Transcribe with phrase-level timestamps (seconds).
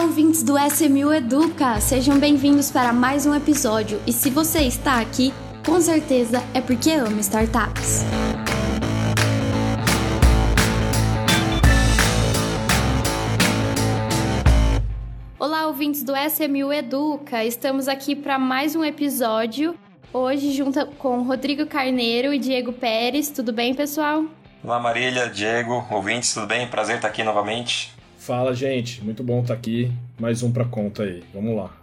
[0.00, 1.78] Olá, ouvintes do SMU Educa!
[1.78, 4.00] Sejam bem-vindos para mais um episódio.
[4.06, 5.30] E se você está aqui,
[5.62, 8.02] com certeza é porque ama startups.
[15.38, 17.44] Olá, ouvintes do SMU Educa!
[17.44, 19.74] Estamos aqui para mais um episódio.
[20.14, 23.28] Hoje, junto com Rodrigo Carneiro e Diego Pérez.
[23.28, 24.24] Tudo bem, pessoal?
[24.64, 26.66] Olá, Marília, Diego, ouvintes, tudo bem?
[26.66, 27.99] Prazer estar aqui novamente.
[28.30, 29.02] Fala, gente.
[29.02, 29.90] Muito bom estar aqui.
[30.16, 31.20] Mais um para conta aí.
[31.34, 31.76] Vamos lá.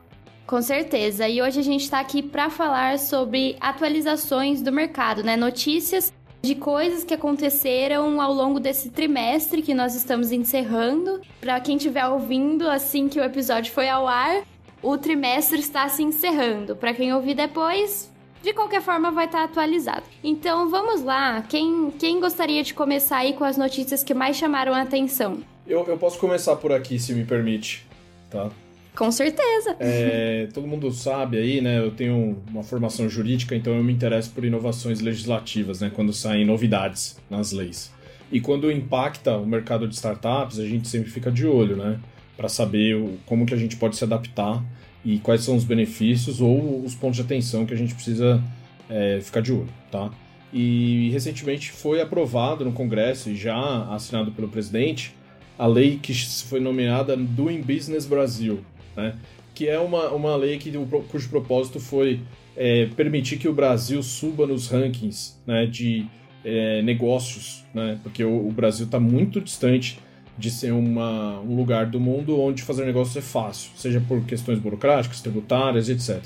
[0.46, 1.28] Com certeza.
[1.28, 5.36] E hoje a gente está aqui para falar sobre atualizações do mercado, né?
[5.36, 11.20] Notícias de coisas que aconteceram ao longo desse trimestre que nós estamos encerrando.
[11.42, 14.44] Para quem estiver ouvindo assim que o episódio foi ao ar,
[14.82, 16.78] o trimestre está se encerrando.
[16.78, 18.10] Para quem ouvir depois,
[18.42, 20.04] de qualquer forma vai estar atualizado.
[20.24, 24.74] Então vamos lá, quem, quem gostaria de começar aí com as notícias que mais chamaram
[24.74, 25.40] a atenção?
[25.68, 27.86] Eu, eu posso começar por aqui, se me permite,
[28.30, 28.50] tá?
[28.96, 29.76] Com certeza.
[29.80, 31.78] É, todo mundo sabe aí, né?
[31.78, 35.92] Eu tenho uma formação jurídica, então eu me interesso por inovações legislativas, né?
[35.94, 37.92] Quando saem novidades nas leis.
[38.32, 42.00] E quando impacta o mercado de startups, a gente sempre fica de olho, né?
[42.36, 44.64] Para saber o, como que a gente pode se adaptar
[45.04, 48.42] e quais são os benefícios ou os pontos de atenção que a gente precisa
[48.90, 50.10] é, ficar de olho, tá?
[50.52, 55.14] E recentemente foi aprovado no Congresso e já assinado pelo presidente
[55.58, 56.14] a lei que
[56.46, 58.60] foi nomeada Doing Business Brasil,
[58.96, 59.16] né?
[59.56, 60.72] que é uma, uma lei que,
[61.10, 62.22] cujo propósito foi
[62.56, 66.06] é, permitir que o Brasil suba nos rankings né, de
[66.46, 68.00] é, negócios, né?
[68.04, 70.00] porque o, o Brasil está muito distante
[70.38, 74.60] de ser uma, um lugar do mundo onde fazer negócio é fácil, seja por questões
[74.60, 76.24] burocráticas, tributárias, etc.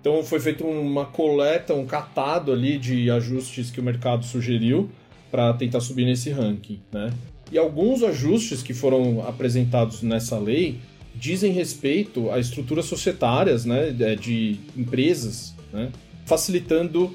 [0.00, 4.90] Então foi feita uma coleta, um catado ali de ajustes que o mercado sugeriu
[5.30, 7.10] para tentar subir nesse ranking, né?
[7.50, 10.78] E alguns ajustes que foram apresentados nessa lei
[11.14, 15.90] dizem respeito a estruturas societárias, né, de empresas, né,
[16.24, 17.14] facilitando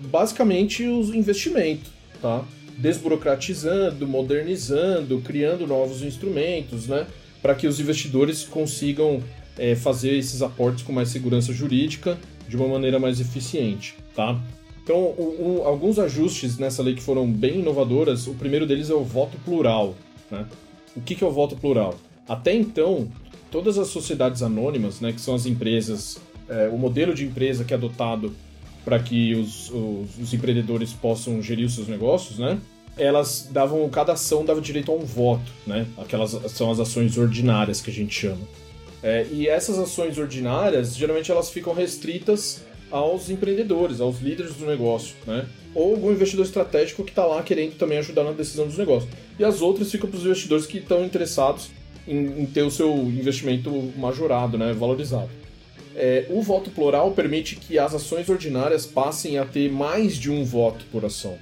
[0.00, 2.44] basicamente o investimento, tá?
[2.78, 7.06] Desburocratizando, modernizando, criando novos instrumentos, né,
[7.40, 9.22] para que os investidores consigam
[9.58, 14.40] é, fazer esses aportes com mais segurança jurídica de uma maneira mais eficiente, tá?
[14.84, 18.94] Então, um, um, alguns ajustes nessa lei que foram bem inovadoras, o primeiro deles é
[18.94, 19.94] o voto plural.
[20.30, 20.46] Né?
[20.94, 21.94] O que, que é o voto plural?
[22.28, 23.08] Até então,
[23.50, 26.18] todas as sociedades anônimas, né, que são as empresas,
[26.48, 28.34] é, o modelo de empresa que é adotado
[28.84, 32.60] para que os, os, os, empreendedores possam gerir os seus negócios, né,
[32.98, 35.86] elas davam, cada ação dava direito a um voto, né?
[35.96, 38.42] Aquelas são as ações ordinárias que a gente chama.
[39.02, 45.14] É, e essas ações ordinárias, geralmente elas ficam restritas aos empreendedores, aos líderes do negócio,
[45.26, 45.46] né?
[45.74, 49.10] Ou algum investidor estratégico que está lá querendo também ajudar na decisão dos negócios.
[49.38, 51.70] E as outras ficam para os investidores que estão interessados
[52.06, 54.72] em, em, ter o seu investimento majorado, né?
[54.72, 55.30] Valorizado.
[55.96, 60.44] É, o voto plural permite que as ações ordinárias passem a ter mais de um
[60.44, 61.38] voto por ação,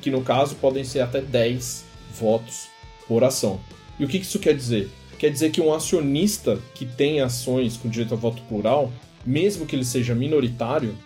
[0.00, 1.84] que no caso podem ser até 10
[2.18, 2.68] votos
[3.06, 3.60] por ação.
[3.98, 4.88] E o que isso quer dizer?
[5.18, 8.92] Quer dizer que um acionista que tem ações com direito a voto plural
[9.24, 10.96] mesmo que ele seja minoritário,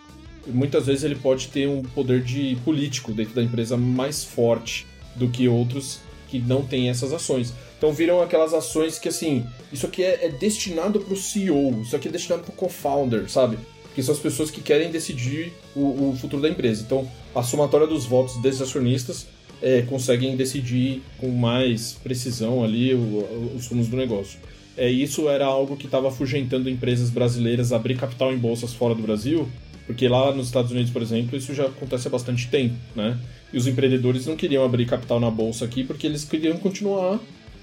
[0.47, 5.29] muitas vezes ele pode ter um poder de político dentro da empresa mais forte do
[5.29, 7.53] que outros que não têm essas ações.
[7.77, 11.95] Então viram aquelas ações que assim, isso aqui é, é destinado para o CEO, isso
[11.95, 13.59] aqui é destinado para o co-founder, sabe?
[13.95, 16.83] Que são as pessoas que querem decidir o, o, futuro da empresa.
[16.83, 19.27] Então a somatória dos votos desses acionistas
[19.61, 24.39] é, conseguem decidir com mais precisão ali os rumos do negócio.
[24.77, 28.95] É, isso era algo que estava afugentando empresas brasileiras a abrir capital em bolsas fora
[28.95, 29.49] do Brasil,
[29.87, 33.19] porque lá nos Estados Unidos, por exemplo, isso já acontece há bastante tempo, né?
[33.53, 37.21] E os empreendedores não queriam abrir capital na bolsa aqui porque eles queriam continuar,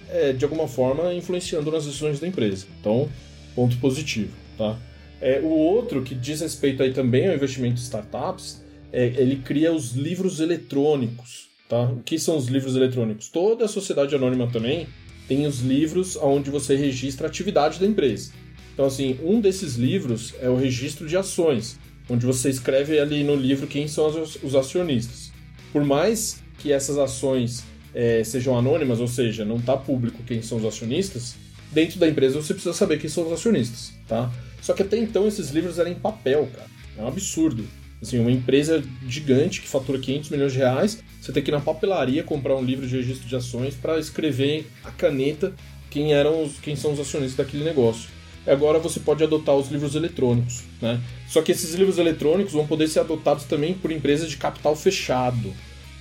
[0.10, 2.68] é, de alguma forma, influenciando nas decisões da empresa.
[2.80, 3.10] Então,
[3.56, 4.78] ponto positivo, tá?
[5.20, 9.74] É, o outro que diz respeito aí também ao investimento em startups, é, ele cria
[9.74, 11.84] os livros eletrônicos, tá?
[11.84, 13.30] O que são os livros eletrônicos?
[13.30, 14.88] Toda a sociedade anônima também
[15.30, 18.32] tem os livros onde você registra a atividade da empresa.
[18.74, 21.78] Então, assim, um desses livros é o registro de ações,
[22.10, 24.08] onde você escreve ali no livro quem são
[24.42, 25.32] os acionistas.
[25.72, 30.58] Por mais que essas ações é, sejam anônimas, ou seja, não está público quem são
[30.58, 31.36] os acionistas,
[31.72, 34.32] dentro da empresa você precisa saber quem são os acionistas, tá?
[34.64, 36.68] Só que até então esses livros eram em papel, cara.
[36.98, 37.64] É um absurdo.
[38.02, 41.60] Assim, uma empresa gigante que fatura 500 milhões de reais, você tem que ir na
[41.60, 45.54] papelaria comprar um livro de registro de ações para escrever a caneta
[45.90, 48.10] quem eram os, quem são os acionistas daquele negócio.
[48.48, 51.00] Agora você pode adotar os livros eletrônicos, né?
[51.28, 55.54] Só que esses livros eletrônicos vão poder ser adotados também por empresas de capital fechado.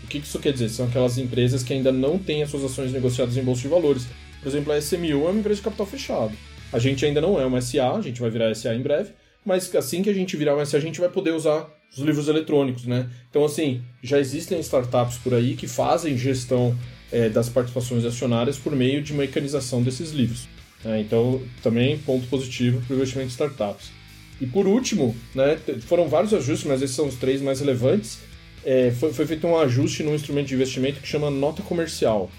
[0.05, 0.69] O que isso quer dizer?
[0.69, 4.07] São aquelas empresas que ainda não têm as suas ações negociadas em bolsa de valores.
[4.41, 6.33] Por exemplo, a SMU é uma empresa de capital fechado.
[6.73, 9.11] A gente ainda não é uma SA, a gente vai virar SA em breve,
[9.49, 12.29] mas assim que a gente virar uma SA, a gente vai poder usar os livros
[12.29, 13.09] eletrônicos, né?
[13.31, 16.77] Então, assim, já existem startups por aí que fazem gestão
[17.11, 20.47] é, das participações acionárias por meio de mecanização desses livros.
[20.85, 21.01] Né?
[21.01, 23.91] Então, também ponto positivo para o investimento em startups.
[24.39, 28.19] E por último, né, foram vários ajustes, mas esses são os três mais relevantes.
[28.63, 32.31] É, foi, foi feito um ajuste num instrumento de investimento que chama nota comercial,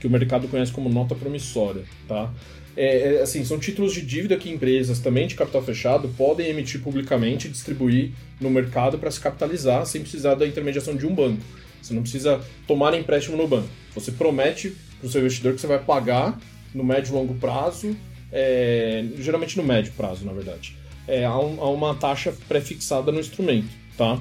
[0.00, 2.32] que o mercado conhece como nota promissória, tá?
[2.76, 6.80] É, é, assim, são títulos de dívida que empresas também de capital fechado podem emitir
[6.80, 11.42] publicamente e distribuir no mercado para se capitalizar sem precisar da intermediação de um banco.
[11.82, 13.68] Você não precisa tomar empréstimo no banco.
[13.94, 16.40] Você promete para o seu investidor que você vai pagar
[16.74, 17.94] no médio e longo prazo,
[18.30, 20.74] é, geralmente no médio prazo, na verdade,
[21.06, 24.18] é, a, um, uma taxa pré-fixada no instrumento, tá?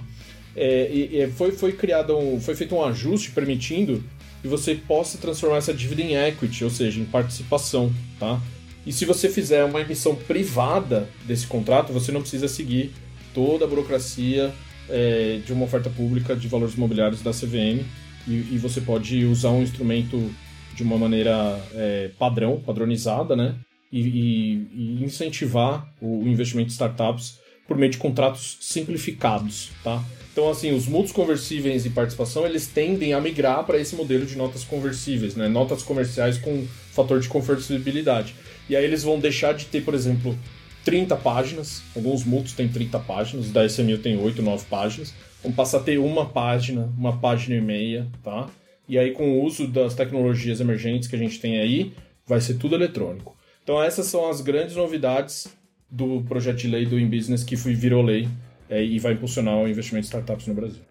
[0.54, 4.04] É, e, e foi, foi criado um, foi feito um ajuste permitindo
[4.42, 8.42] que você possa transformar essa dívida em equity, ou seja, em participação, tá?
[8.86, 12.92] E se você fizer uma emissão privada desse contrato, você não precisa seguir
[13.34, 14.52] toda a burocracia
[14.90, 17.86] é, de uma oferta pública de valores imobiliários da CVM
[18.28, 20.32] e, e você pode usar um instrumento
[20.76, 23.56] de uma maneira é, padrão, padronizada, né?
[23.92, 30.04] E, e, e, incentivar o investimento de startups por meio de contratos simplificados, tá?
[30.32, 34.38] Então, assim, os mútuos conversíveis e participação, eles tendem a migrar para esse modelo de
[34.38, 35.50] notas conversíveis, né?
[35.50, 38.34] Notas comerciais com fator de conversibilidade.
[38.70, 40.38] E aí eles vão deixar de ter, por exemplo,
[40.86, 45.14] 30 páginas, alguns mútuos têm 30 páginas, da SMU tem 8, 9 páginas,
[45.44, 48.50] vão passar a ter uma página, uma página e meia, tá?
[48.88, 51.94] E aí, com o uso das tecnologias emergentes que a gente tem aí,
[52.26, 53.36] vai ser tudo eletrônico.
[53.64, 55.48] Então, essas são as grandes novidades
[55.90, 58.28] do projeto de lei do InBusiness que virou lei
[58.72, 60.82] é, e vai impulsionar o investimento em startups no Brasil.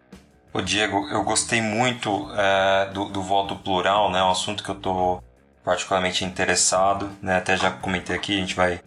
[0.53, 4.23] Ô Diego, eu gostei muito é, do, do, voto plural, né?
[4.23, 5.25] Um assunto que eu estou
[5.65, 7.37] particularmente interessado, né?
[7.37, 8.81] Até já comentei aqui, a gente vai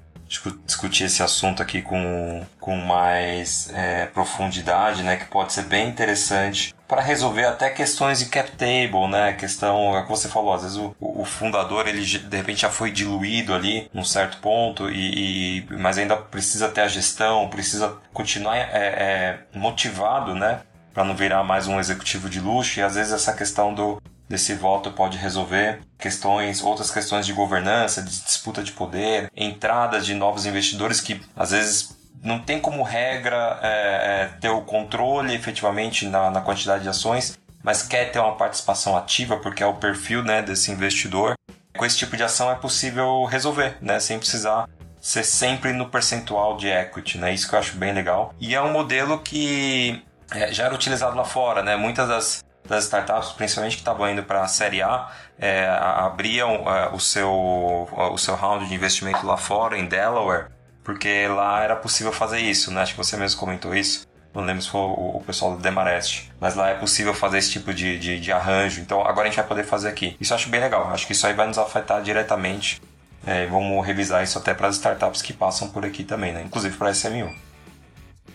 [0.65, 5.17] discutir esse assunto aqui com, com mais é, profundidade, né?
[5.17, 9.33] Que pode ser bem interessante para resolver até questões de cap table, né?
[9.33, 12.91] Questão, é que você falou, às vezes o, o fundador ele de repente já foi
[12.91, 18.57] diluído ali num certo ponto e, e mas ainda precisa ter a gestão, precisa continuar
[18.57, 20.59] é, é, motivado, né?
[20.93, 24.53] Para não virar mais um executivo de luxo e às vezes essa questão do desse
[24.53, 30.45] voto pode resolver questões, outras questões de governança, de disputa de poder, entradas de novos
[30.45, 36.31] investidores que às vezes não tem como regra é, é, ter o controle efetivamente na,
[36.31, 40.41] na quantidade de ações, mas quer ter uma participação ativa porque é o perfil né,
[40.41, 41.35] desse investidor.
[41.77, 44.67] Com esse tipo de ação é possível resolver, né, sem precisar
[45.03, 47.33] ser sempre no percentual de equity, né?
[47.33, 48.33] Isso que eu acho bem legal.
[48.39, 51.75] E é um modelo que é, já era utilizado lá fora, né?
[51.75, 56.89] Muitas das das startups, principalmente que estavam indo para a série A, é, abriam é,
[56.93, 60.47] o, seu, o seu round de investimento lá fora, em Delaware,
[60.83, 62.81] porque lá era possível fazer isso, né?
[62.81, 64.07] Acho que você mesmo comentou isso.
[64.33, 66.31] Não lembro se foi o, o pessoal do Demarest.
[66.39, 68.81] Mas lá é possível fazer esse tipo de, de, de, arranjo.
[68.81, 70.17] Então agora a gente vai poder fazer aqui.
[70.19, 70.89] Isso eu acho bem legal.
[70.89, 72.81] Acho que isso aí vai nos afetar diretamente.
[73.25, 76.43] É, vamos revisar isso até para as startups que passam por aqui também, né?
[76.43, 77.33] Inclusive para a SMU.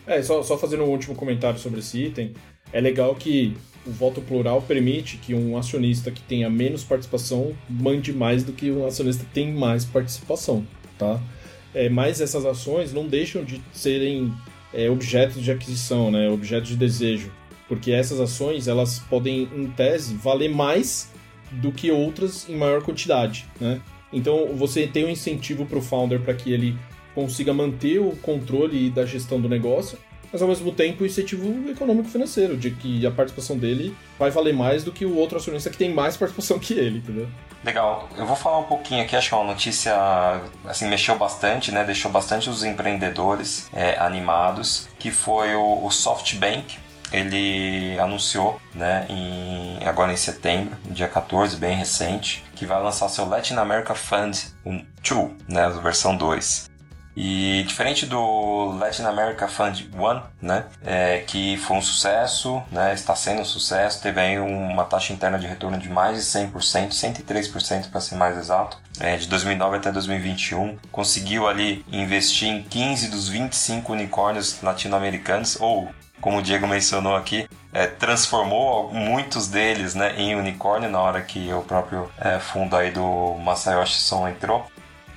[0.07, 2.35] É, só, só fazendo um último comentário sobre esse item.
[2.73, 3.57] É legal que
[3.87, 8.71] o voto plural permite que um acionista que tenha menos participação mande mais do que
[8.71, 10.67] um acionista que tem mais participação,
[10.99, 11.21] tá?
[11.75, 14.33] É, mas essas ações não deixam de serem
[14.73, 16.29] é, objetos de aquisição, né?
[16.29, 17.31] Objetos de desejo,
[17.67, 21.11] porque essas ações elas podem, em tese, valer mais
[21.51, 23.81] do que outras em maior quantidade, né?
[24.13, 26.77] Então você tem um incentivo para o founder para que ele
[27.15, 29.99] consiga manter o controle da gestão do negócio
[30.33, 34.85] mas ao mesmo tempo incentivo econômico financeiro, de que a participação dele vai valer mais
[34.85, 37.29] do que o outro acionista que tem mais participação que ele, entendeu?
[37.65, 38.09] Legal.
[38.17, 39.95] Eu vou falar um pouquinho aqui, acho que é uma notícia,
[40.65, 41.85] assim, mexeu bastante, né?
[41.85, 46.79] Deixou bastante os empreendedores é, animados, que foi o, o SoftBank,
[47.13, 53.27] ele anunciou, né, em, agora em setembro, dia 14, bem recente, que vai lançar seu
[53.27, 56.68] Latin America Fund 2, né, versão 2.
[57.21, 63.17] E diferente do Latin America Fund One, né, é, que foi um sucesso, né, está
[63.17, 67.91] sendo um sucesso, teve aí uma taxa interna de retorno de mais de 100%, 103%
[67.91, 73.29] para ser mais exato, é, de 2009 até 2021, conseguiu ali investir em 15 dos
[73.29, 75.89] 25 unicórnios latino-americanos, ou
[76.21, 81.53] como o Diego mencionou aqui, é, transformou muitos deles né, em unicórnio na hora que
[81.53, 84.65] o próprio é, fundo aí do Masayoshi Son entrou.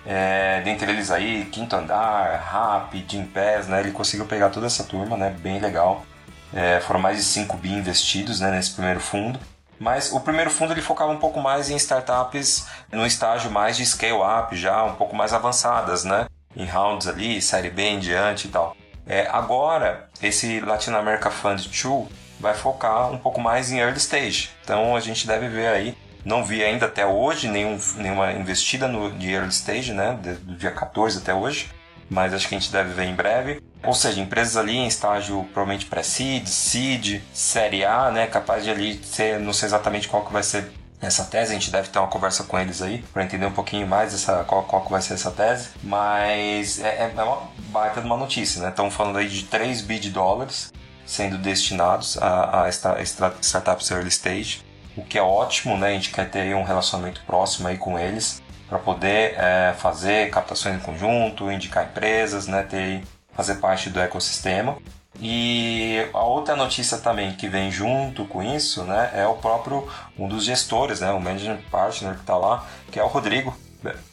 [0.05, 3.79] É, dentre eles aí, Quinto Andar, Rap, Jim Pass, né?
[3.79, 5.29] Ele conseguiu pegar toda essa turma, né?
[5.39, 6.05] Bem legal.
[6.53, 9.39] É, foram mais de 5 bi investidos né, nesse primeiro fundo.
[9.79, 13.85] Mas o primeiro fundo ele focava um pouco mais em startups no estágio mais de
[13.85, 16.27] scale-up, já um pouco mais avançadas, né?
[16.55, 18.75] Em rounds ali, série B em diante e tal.
[19.07, 24.51] É, agora, esse Latin America Fund 2 vai focar um pouco mais em early stage.
[24.63, 29.11] Então a gente deve ver aí não vi ainda até hoje nenhum, nenhuma investida no,
[29.11, 30.17] de early stage, né?
[30.21, 31.69] Do dia 14 até hoje.
[32.09, 33.61] Mas acho que a gente deve ver em breve.
[33.83, 38.27] Ou seja, empresas ali em estágio provavelmente pré-seed, seed, série A, né?
[38.27, 41.71] Capaz de ali ser, não sei exatamente qual que vai ser essa tese, a gente
[41.71, 44.87] deve ter uma conversa com eles aí para entender um pouquinho mais essa, qual, qual
[44.87, 45.69] vai ser essa tese.
[45.81, 48.69] Mas é, é uma baita de uma notícia, né?
[48.69, 50.71] Estamos falando aí de 3 bi de dólares
[51.03, 54.63] sendo destinados a, a, a startups early stage
[54.95, 55.89] o que é ótimo, né?
[55.89, 60.75] A gente quer ter um relacionamento próximo aí com eles para poder é, fazer captações
[60.75, 62.63] em conjunto, indicar empresas, né?
[62.63, 64.77] Ter, fazer parte do ecossistema.
[65.19, 70.27] E a outra notícia também que vem junto com isso, né, é o próprio um
[70.27, 73.55] dos gestores, né, o managing partner que está lá, que é o Rodrigo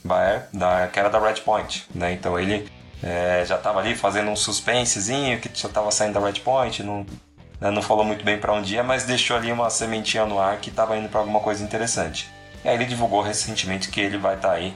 [0.04, 2.12] Baer, da, que era da Redpoint, né?
[2.12, 2.70] Então ele
[3.02, 7.06] é, já estava ali fazendo um suspensezinho que já estava saindo da Redpoint, não
[7.60, 7.70] né?
[7.70, 10.70] Não falou muito bem para um dia, mas deixou ali uma sementinha no ar que
[10.70, 12.30] estava indo para alguma coisa interessante.
[12.64, 14.74] E aí ele divulgou recentemente que ele vai estar tá aí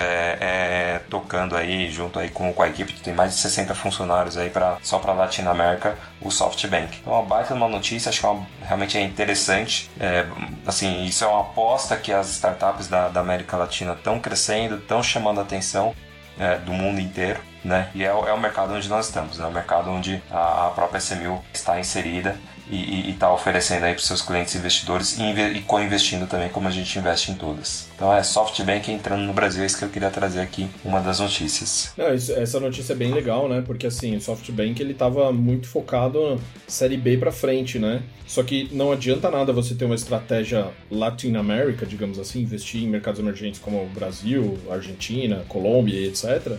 [0.00, 4.36] é, é, tocando aí junto aí com, com a equipe tem mais de 60 funcionários
[4.36, 6.98] aí para só para Latinoamérica o SoftBank.
[7.00, 9.90] Então uma baita uma notícia, acho que é uma, realmente é interessante.
[10.00, 10.26] É,
[10.66, 15.02] assim, isso é uma aposta que as startups da, da América Latina estão crescendo, estão
[15.02, 15.94] chamando a atenção
[16.38, 17.88] é, do mundo inteiro né?
[17.94, 20.98] E é, é o mercado onde nós estamos, é o mercado onde a, a própria
[20.98, 22.36] SMU está inserida
[22.70, 26.70] e está oferecendo aí para os seus clientes investidores e, e co-investindo também, como a
[26.70, 27.88] gente investe em todas.
[27.94, 31.20] Então é SoftBank entrando no Brasil, é isso que eu queria trazer aqui, uma das
[31.20, 31.92] notícias.
[31.98, 33.62] Essa notícia é bem legal, né?
[33.66, 38.02] Porque assim, o SoftBank ele estava muito focado série B para frente, né?
[38.26, 42.88] Só que não adianta nada você ter uma estratégia Latin America, digamos assim, investir em
[42.88, 46.58] mercados emergentes como Brasil, Argentina, Colômbia etc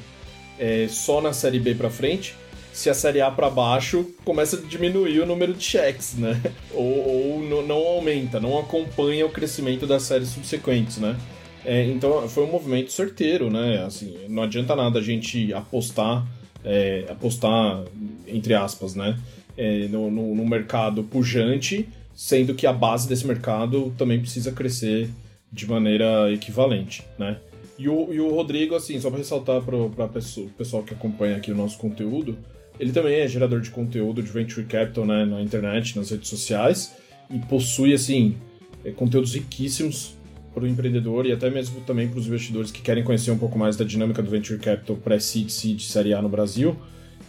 [0.59, 2.35] é, só na série B para frente,
[2.75, 6.41] se a série A para baixo começa a diminuir o número de cheques, né?
[6.73, 11.15] Ou, ou não aumenta, não acompanha o crescimento das séries subsequentes, né?
[11.63, 13.83] É, então foi um movimento certeiro, né?
[13.85, 16.27] Assim, não adianta nada a gente apostar,
[16.65, 17.85] é, apostar
[18.27, 19.17] entre aspas, né?
[19.57, 25.09] É, no, no, no, mercado pujante, sendo que a base desse mercado também precisa crescer
[25.49, 27.37] de maneira equivalente, né?
[27.77, 29.91] E o, e o Rodrigo, assim, só para ressaltar para o
[30.57, 32.37] pessoal que acompanha aqui o nosso conteúdo,
[32.79, 36.93] ele também é gerador de conteúdo de Venture Capital né, na internet, nas redes sociais,
[37.29, 38.35] e possui, assim,
[38.83, 40.15] é, conteúdos riquíssimos
[40.53, 43.59] para o empreendedor e até mesmo também para os investidores que querem conhecer um pouco
[43.59, 46.77] mais da dinâmica do Venture Capital pré-seed, seed, série A no Brasil,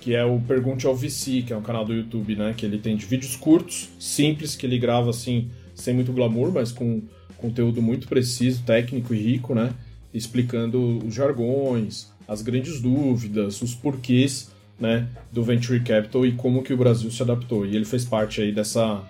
[0.00, 2.78] que é o Pergunte ao VC, que é um canal do YouTube, né, que ele
[2.78, 7.02] tem de vídeos curtos, simples, que ele grava, assim, sem muito glamour, mas com
[7.36, 9.74] conteúdo muito preciso, técnico e rico, né,
[10.16, 16.73] explicando os jargões, as grandes dúvidas, os porquês né, do Venture Capital e como que
[16.73, 17.66] o Brasil se adaptou.
[17.66, 19.02] E ele fez parte aí dessa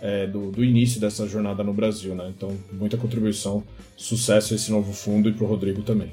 [0.00, 2.32] é, do, do, início dessa jornada no Brasil, né?
[2.34, 3.62] Então, muita contribuição,
[3.96, 6.12] sucesso a esse novo fundo e para o Rodrigo também.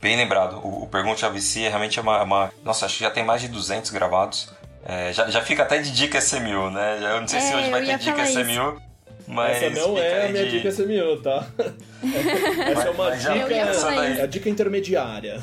[0.00, 3.10] Bem lembrado, o, o Pergunte a VC é realmente uma, uma, Nossa, acho que já
[3.10, 4.50] tem mais de 200 gravados.
[4.84, 6.98] É, já, já fica até de dica SMU, né?
[7.00, 8.80] Eu não sei é, se hoje vai ter dica SMU.
[9.32, 10.50] Mas Essa não é a minha de...
[10.50, 11.46] dica SMU, tá?
[12.70, 15.40] Essa é uma dica, a dica intermediária.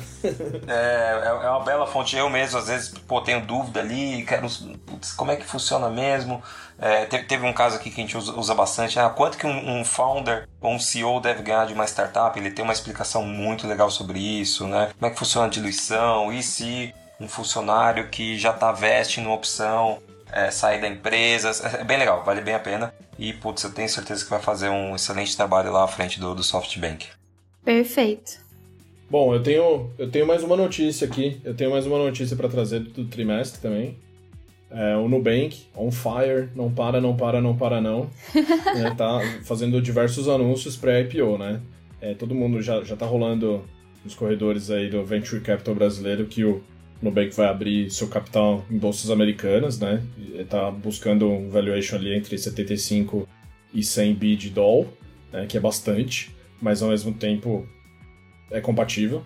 [0.68, 2.16] É, é, é uma bela fonte.
[2.16, 4.46] Eu mesmo, às vezes, pô, tenho dúvida ali, quero.
[4.86, 6.40] Putz, como é que funciona mesmo?
[6.78, 8.98] É, teve, um caso aqui que a gente usa, usa bastante.
[8.98, 12.38] Ah, quanto que um, um, founder ou um CEO deve ganhar de uma startup?
[12.38, 14.90] Ele tem uma explicação muito legal sobre isso, né?
[14.98, 16.32] Como é que funciona a diluição?
[16.32, 19.98] E se um funcionário que já está veste numa opção
[20.32, 21.50] é, sair da empresa.
[21.78, 22.94] É bem legal, vale bem a pena.
[23.18, 26.34] E, putz, eu tenho certeza que vai fazer um excelente trabalho lá à frente do,
[26.34, 27.06] do SoftBank.
[27.64, 28.40] Perfeito.
[29.10, 31.40] Bom, eu tenho, eu tenho mais uma notícia aqui.
[31.44, 33.98] Eu tenho mais uma notícia para trazer do, do trimestre também.
[34.70, 38.08] É, o Nubank, on fire, não para, não para, não para não.
[38.32, 41.60] né, tá fazendo diversos anúncios pré-IPO, né?
[42.00, 43.64] É, todo mundo já, já tá rolando
[44.04, 46.62] nos corredores aí do Venture Capital brasileiro que o
[47.02, 50.02] Nubank vai abrir seu capital em bolsas americanas, né?
[50.34, 53.26] Está buscando um valuation ali entre 75
[53.72, 54.86] e 100 bi de doll,
[55.32, 55.46] né?
[55.46, 57.66] que é bastante, mas ao mesmo tempo
[58.50, 59.24] é compatível.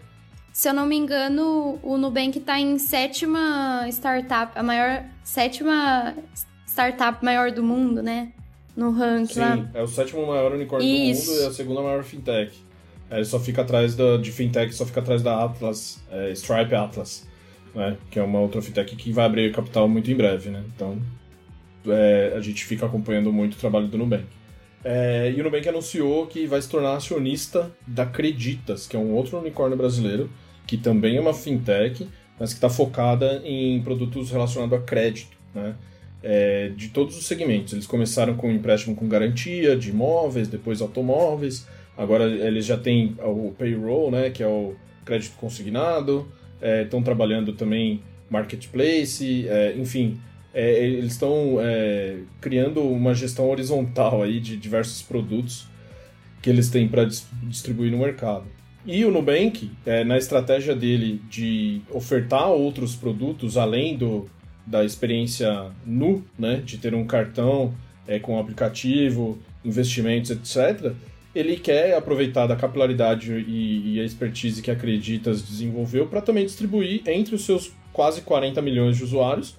[0.53, 6.15] Se eu não me engano, o Nubank está em sétima startup, a maior sétima
[6.65, 8.33] startup maior do mundo, né?
[8.77, 9.71] No ranking Sim, lá.
[9.75, 11.27] é o sétimo maior unicórnio Isso.
[11.27, 12.53] do mundo e a segunda maior fintech.
[13.11, 16.75] É, ele só fica atrás da, de fintech, só fica atrás da Atlas, é, Stripe
[16.75, 17.27] Atlas
[17.75, 17.97] né?
[18.11, 20.63] Que é uma outra fintech que vai abrir capital muito em breve, né?
[20.75, 20.99] Então,
[21.87, 24.25] é, a gente fica acompanhando muito o trabalho do Nubank.
[24.85, 29.13] É, e o Nubank anunciou que vai se tornar acionista da Creditas, que é um
[29.13, 30.31] outro unicórnio brasileiro,
[30.67, 32.07] que também é uma fintech,
[32.39, 35.75] mas que está focada em produtos relacionados a crédito, né?
[36.23, 37.75] É, de todos os segmentos.
[37.75, 41.67] Eles começaram com empréstimo com garantia de imóveis, depois automóveis,
[41.99, 46.27] agora eles já têm o payroll, né, que é o crédito consignado,
[46.83, 50.19] estão é, trabalhando também marketplace, é, enfim,
[50.53, 51.59] é, eles estão
[52.41, 55.67] criando uma gestão horizontal aí de diversos produtos
[56.41, 58.45] que eles têm para distribuir no mercado.
[58.87, 64.29] E o Nubank, é, na estratégia dele de ofertar outros produtos além do,
[64.67, 67.75] da experiência nu, né, de ter um cartão
[68.07, 70.93] é, com aplicativo, investimentos, etc.,
[71.35, 76.45] ele quer aproveitar da capilaridade e, e a expertise que a Acreditas desenvolveu para também
[76.45, 79.57] distribuir entre os seus quase 40 milhões de usuários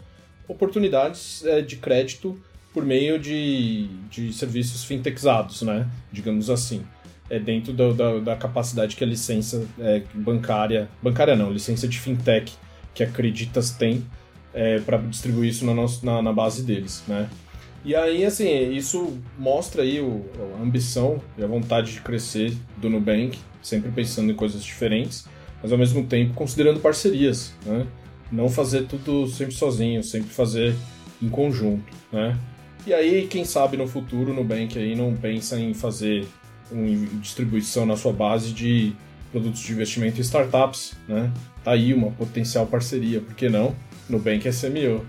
[0.47, 2.39] oportunidades é, de crédito
[2.73, 6.83] por meio de, de serviços fintechizados, né, digamos assim
[7.29, 11.99] é dentro do, da, da, capacidade que a licença é, bancária, bancária não, licença de
[11.99, 12.53] fintech
[12.93, 14.05] que a Creditas tem
[14.53, 17.29] é, para distribuir isso na, nosso, na, na, base deles, né?
[17.85, 20.25] E aí, assim, isso mostra aí o,
[20.57, 25.27] a ambição e a vontade de crescer do Nubank, sempre pensando em coisas diferentes,
[25.61, 27.85] mas ao mesmo tempo considerando parcerias, né?
[28.31, 30.73] Não fazer tudo sempre sozinho, sempre fazer
[31.21, 32.35] em conjunto, né?
[32.87, 36.27] E aí, quem sabe no futuro o Nubank aí não pensa em fazer
[36.71, 36.87] uma
[37.21, 38.93] distribuição na sua base de
[39.31, 41.31] produtos de investimento em startups, né?
[41.63, 43.75] Tá aí uma potencial parceria, por que não?
[44.09, 45.05] Nubank SMO.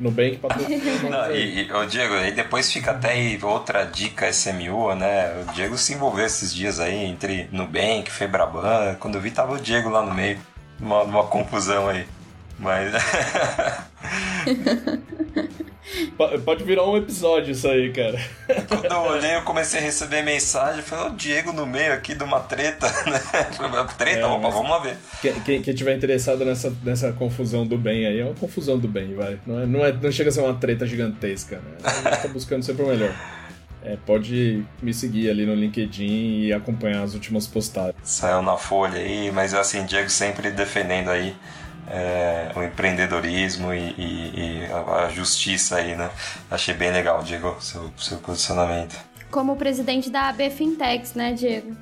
[0.00, 1.28] Nubank patrocina.
[1.30, 5.42] e, e, o Diego, aí depois fica até aí outra dica SMU, né?
[5.42, 8.96] O Diego se envolveu esses dias aí entre Nubank, Febraban.
[8.98, 10.38] Quando eu vi, tava o Diego lá no meio,
[10.78, 12.06] numa, numa confusão aí.
[12.58, 12.94] Mas.
[16.44, 18.18] Pode virar um episódio isso aí, cara.
[18.68, 22.22] Quando eu olhei, eu comecei a receber mensagem, falei, o Diego no meio aqui de
[22.24, 23.20] uma treta, né?
[23.96, 24.96] Treta, é, opa, vamos lá ver.
[25.44, 29.14] Quem, quem, tiver interessado nessa, nessa confusão do bem aí, é uma confusão do bem,
[29.14, 29.38] vai.
[29.46, 31.76] Não, é, não, é, não chega a ser uma treta gigantesca, né?
[31.84, 33.14] A gente tá buscando sempre o melhor.
[33.82, 37.96] É, pode me seguir ali no LinkedIn e acompanhar as últimas postagens.
[38.02, 41.34] Saiu na folha aí, mas assim, Diego sempre defendendo aí
[41.90, 46.08] é, o empreendedorismo e, e, e, a justiça aí, né?
[46.50, 48.96] Achei bem legal, Diego, seu, seu posicionamento.
[49.30, 51.76] Como presidente da AB Fintechs, né, Diego?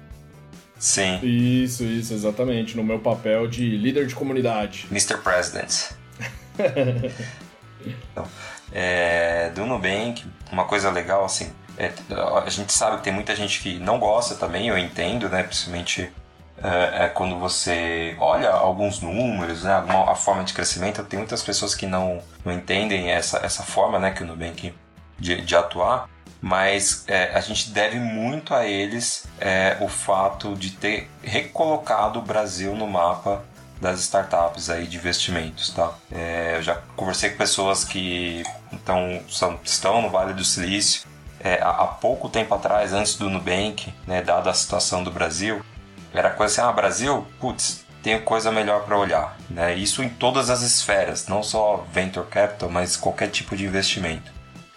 [0.78, 1.18] Sim.
[1.22, 2.76] Isso, isso, exatamente.
[2.76, 4.86] No meu papel de líder de comunidade.
[4.90, 5.18] Mr.
[5.18, 5.90] President.
[7.84, 8.26] então,
[8.72, 11.92] é, do Nubank, uma coisa legal, assim, é,
[12.44, 15.42] a gente sabe que tem muita gente que não gosta também, eu entendo, né?
[15.42, 16.10] Principalmente
[16.62, 21.74] é, é, quando você olha alguns números, né, a forma de crescimento, tem muitas pessoas
[21.74, 24.74] que não, não entendem essa, essa forma né, que o Nubank
[25.18, 26.08] de, de atuar,
[26.40, 32.22] mas é, a gente deve muito a eles é, o fato de ter recolocado o
[32.22, 33.44] Brasil no mapa
[33.80, 35.92] das startups aí de investimentos, tá?
[36.10, 38.42] É, eu já conversei com pessoas que
[38.72, 41.08] então, são, estão no Vale do Silício.
[41.40, 45.64] É, há, pouco tempo atrás, antes do Nubank, né, dada a situação do Brasil,
[46.12, 49.74] era coisa assim, ah, Brasil, putz, tem coisa melhor para olhar, né?
[49.74, 54.32] Isso em todas as esferas, não só venture capital, mas qualquer tipo de investimento.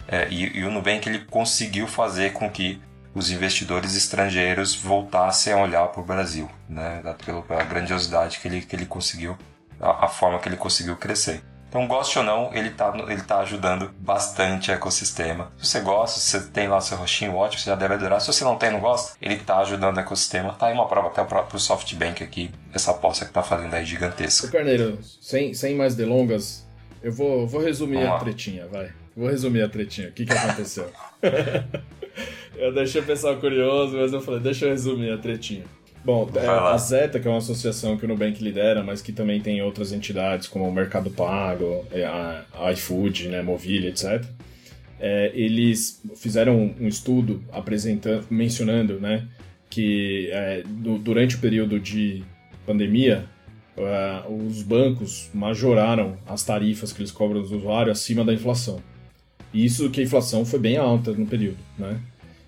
[0.08, 2.82] É, e, e, o Nubank ele conseguiu fazer com que
[3.14, 7.02] os investidores estrangeiros voltassem a olhar para o Brasil, né?
[7.26, 9.38] Pela grandiosidade que ele, que ele conseguiu,
[9.80, 11.44] a, a forma que ele conseguiu crescer.
[11.72, 15.54] Então, goste ou não, ele está ele tá ajudando bastante o ecossistema.
[15.58, 18.20] Se você gosta, se você tem lá seu roxinho ótimo, você já deve adorar.
[18.20, 20.52] Se você não tem não gosta, ele está ajudando o ecossistema.
[20.52, 23.86] Tá aí uma prova até para o SoftBank aqui, essa aposta que está fazendo aí
[23.86, 24.48] gigantesca.
[24.48, 26.68] Ô Carneiro, sem, sem mais delongas,
[27.02, 28.20] eu vou, vou resumir Vamos a lá.
[28.20, 28.92] tretinha, vai.
[29.16, 30.10] Vou resumir a tretinha.
[30.10, 30.92] O que, que aconteceu?
[32.58, 35.64] eu deixei o pessoal curioso, mas eu falei, deixa eu resumir a tretinha.
[36.04, 39.40] Bom, é, a Zeta, que é uma associação que o Nubank lidera, mas que também
[39.40, 44.26] tem outras entidades como o Mercado Pago, é, a iFood, né, Mobile, etc.
[45.00, 49.28] É, eles fizeram um estudo apresentando, mencionando, né,
[49.70, 52.24] que é, do, durante o período de
[52.66, 53.26] pandemia,
[53.78, 58.82] uh, os bancos majoraram as tarifas que eles cobram dos usuários acima da inflação.
[59.54, 62.00] Isso que a inflação foi bem alta no período, né?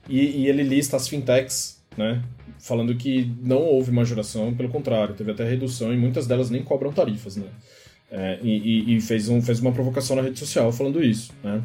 [0.07, 2.21] E, e ele lista as fintechs, né,
[2.63, 6.93] falando que não houve majoração, pelo contrário, teve até redução e muitas delas nem cobram
[6.93, 7.47] tarifas, né?
[8.09, 11.61] É, e, e fez, um, fez uma provocação na rede social falando isso, né?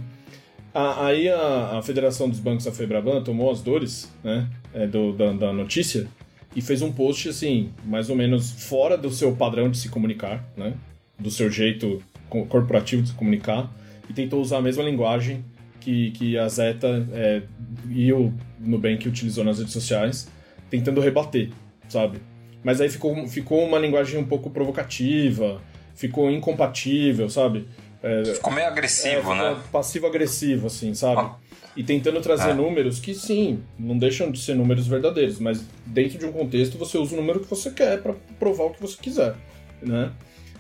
[0.75, 5.33] aí a, a, Federação dos Bancos, a Febraban, tomou as dores né, é, do, da,
[5.33, 6.07] da, notícia
[6.55, 10.45] e fez um post, assim, mais ou menos fora do seu padrão de se comunicar,
[10.57, 10.75] né?
[11.19, 13.71] Do seu jeito corporativo de se comunicar
[14.09, 15.45] e tentou usar a mesma linguagem
[15.81, 17.43] que, que a Zeta é,
[17.91, 20.29] e o Nubank utilizou nas redes sociais,
[20.71, 21.51] tentando rebater,
[21.89, 22.21] sabe?
[22.63, 25.61] Mas aí ficou, ficou uma linguagem um pouco provocativa,
[25.95, 27.69] ficou incompatível, sabe?
[28.03, 29.57] É, ficou meio agressivo, é, né?
[29.73, 31.23] Passivo-agressivo, assim, sabe?
[31.23, 31.37] Ah.
[31.77, 32.55] E tentando trazer é.
[32.55, 36.99] números que, sim, não deixam de ser números verdadeiros, mas dentro de um contexto você
[36.99, 39.35] usa o número que você quer para provar o que você quiser,
[39.81, 40.13] né?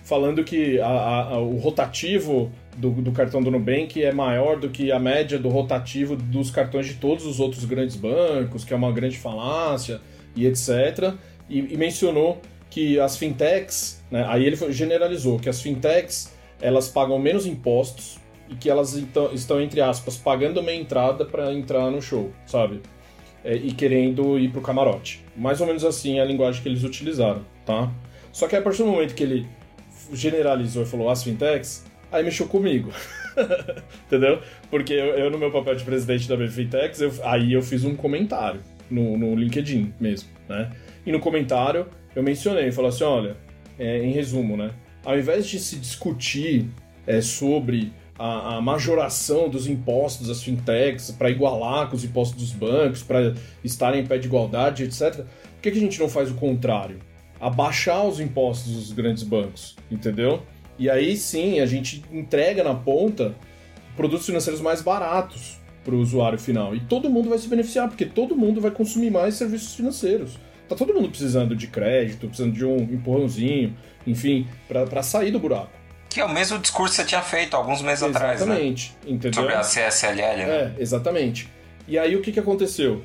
[0.09, 4.91] Falando que a, a, o rotativo do, do, cartão do Nubank é maior do que
[4.91, 8.91] a média do rotativo dos cartões de todos os outros grandes bancos, que é uma
[8.91, 10.01] grande falácia
[10.35, 11.13] e etc.
[11.47, 12.41] E, e mencionou
[12.71, 18.17] que as fintechs, né, aí ele generalizou que as fintechs elas pagam menos impostos
[18.49, 22.81] e que elas então, estão, entre aspas, pagando uma entrada para entrar no show, sabe?
[23.45, 25.23] É, e querendo ir pro camarote.
[25.37, 27.93] Mais ou menos assim é a linguagem que eles utilizaram, tá?
[28.33, 29.58] Só que a partir do momento que ele
[30.13, 32.93] generalizou e falou as fintechs, aí mexeu comigo.
[34.07, 34.41] Entendeu?
[34.71, 37.95] Porque eu, eu, no meu papel de presidente da BFintex, eu, aí eu fiz um
[37.95, 40.71] comentário no, no LinkedIn mesmo, né?
[41.07, 43.37] E no comentário eu mencionei, falei assim, olha,
[43.79, 44.71] é, em resumo, né?
[45.05, 46.69] Ao invés de se discutir
[47.07, 52.53] é, sobre a, a, majoração dos impostos das fintechs para igualar com os impostos dos
[52.53, 55.25] bancos, para estarem em pé de igualdade, etc.,
[55.59, 56.99] por que, que a gente não faz o contrário?
[57.41, 60.43] Abaixar os impostos dos grandes bancos, entendeu?
[60.79, 63.35] E aí sim a gente entrega na ponta
[63.97, 66.75] produtos financeiros mais baratos para o usuário final.
[66.75, 70.39] E todo mundo vai se beneficiar, porque todo mundo vai consumir mais serviços financeiros.
[70.69, 73.75] Tá todo mundo precisando de crédito, precisando de um empurrãozinho,
[74.07, 75.71] enfim, para sair do buraco.
[76.11, 78.55] Que é o mesmo discurso que você tinha feito alguns meses exatamente, atrás, né?
[78.55, 79.33] Exatamente, entendeu?
[79.33, 80.75] Sobre a CSLL, né?
[80.79, 81.49] É, exatamente.
[81.87, 83.03] E aí o que, que aconteceu?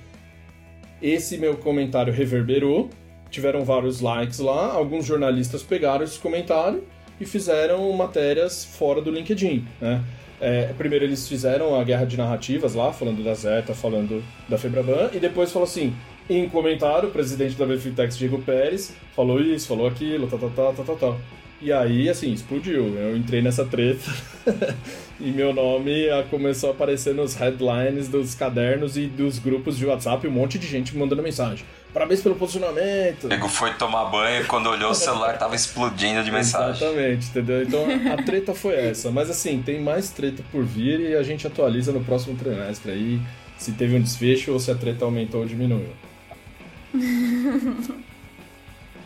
[1.01, 2.89] Esse meu comentário reverberou,
[3.33, 6.83] tiveram vários likes lá, alguns jornalistas pegaram esse comentário
[7.19, 10.03] e fizeram matérias fora do LinkedIn, né?
[10.39, 15.09] É, primeiro eles fizeram a guerra de narrativas lá, falando da Zeta, falando da Febraban,
[15.13, 15.93] e depois falou assim,
[16.29, 20.73] em comentário, o presidente da Bfitex, Diego Pérez, falou isso, falou aquilo, tal, tal, tal,
[20.73, 21.19] tal, tal, tal.
[21.61, 22.97] E aí, assim, explodiu.
[22.97, 24.11] Eu entrei nessa treta
[25.23, 30.27] e meu nome começou a aparecer nos headlines dos cadernos e dos grupos de WhatsApp,
[30.27, 31.65] um monte de gente mandando mensagem.
[31.93, 33.29] Parabéns pelo posicionamento.
[33.29, 36.75] Diego foi tomar banho e quando olhou o celular tava explodindo de mensagem.
[36.75, 37.63] Exatamente, entendeu?
[37.63, 39.11] Então a treta foi essa.
[39.11, 43.21] Mas assim, tem mais treta por vir e a gente atualiza no próximo trimestre aí
[43.57, 45.93] se teve um desfecho ou se a treta aumentou ou diminuiu.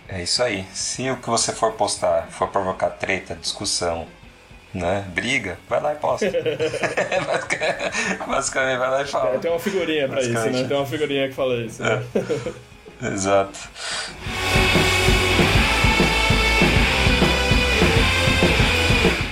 [0.09, 0.65] É isso aí.
[0.73, 4.07] Se o que você for postar for provocar treta, discussão,
[4.77, 5.05] né?
[5.09, 6.31] Briga, vai lá e posta.
[8.27, 9.35] Basicamente, vai lá e fala.
[9.35, 10.65] É, tem uma figurinha pra isso, né?
[10.67, 11.81] Tem uma figurinha que fala isso.
[11.81, 12.03] Né?
[13.01, 13.07] É.
[13.07, 13.59] Exato.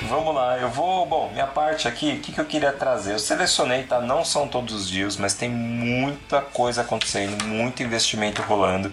[0.09, 1.05] Vamos lá, eu vou.
[1.05, 3.13] Bom, minha parte aqui, o que, que eu queria trazer?
[3.13, 4.01] Eu selecionei, tá?
[4.01, 8.91] Não são todos os dias, mas tem muita coisa acontecendo, muito investimento rolando